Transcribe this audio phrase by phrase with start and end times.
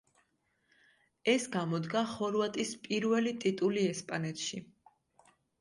[1.33, 4.65] ეს გამოდგა ხორვატის პირველი ტიტული ესპანეთში.